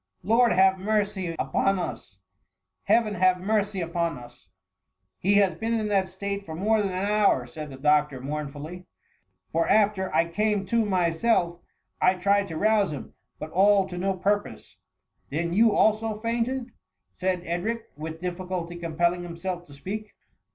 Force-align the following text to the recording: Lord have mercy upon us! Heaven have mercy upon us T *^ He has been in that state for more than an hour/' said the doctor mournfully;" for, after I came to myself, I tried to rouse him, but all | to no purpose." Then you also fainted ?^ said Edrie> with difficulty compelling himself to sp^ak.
Lord 0.23 0.51
have 0.51 0.79
mercy 0.79 1.35
upon 1.37 1.77
us! 1.77 2.17
Heaven 2.85 3.13
have 3.13 3.39
mercy 3.39 3.81
upon 3.81 4.17
us 4.17 4.49
T 5.21 5.27
*^ 5.29 5.31
He 5.31 5.33
has 5.41 5.53
been 5.53 5.75
in 5.75 5.89
that 5.89 6.07
state 6.07 6.43
for 6.43 6.55
more 6.55 6.81
than 6.81 6.91
an 6.91 7.05
hour/' 7.05 7.47
said 7.47 7.69
the 7.69 7.77
doctor 7.77 8.19
mournfully;" 8.19 8.87
for, 9.51 9.69
after 9.69 10.11
I 10.11 10.27
came 10.27 10.65
to 10.65 10.83
myself, 10.85 11.59
I 12.01 12.15
tried 12.15 12.47
to 12.47 12.57
rouse 12.57 12.91
him, 12.91 13.13
but 13.37 13.51
all 13.51 13.87
| 13.89 13.89
to 13.89 13.97
no 13.99 14.15
purpose." 14.15 14.79
Then 15.29 15.53
you 15.53 15.71
also 15.71 16.19
fainted 16.19 16.65
?^ 16.19 16.65
said 17.13 17.43
Edrie> 17.43 17.81
with 17.95 18.21
difficulty 18.21 18.77
compelling 18.77 19.21
himself 19.21 19.67
to 19.67 19.73
sp^ak. 19.73 20.07